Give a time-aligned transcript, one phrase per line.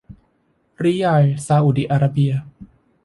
[0.83, 2.33] ริยัลซาอุดีอาระเบีย